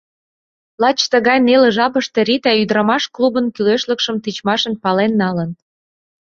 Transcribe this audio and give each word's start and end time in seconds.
Лач 0.81 0.99
тыгай 1.11 1.39
неле 1.47 1.69
жапыште 1.77 2.19
Рита 2.27 2.51
Ӱдырамаш 2.61 3.03
клубын 3.15 3.45
кӱлешлыкшым 3.55 4.17
тичмашын 4.23 4.73
пален 4.83 5.11
налын. 5.21 5.49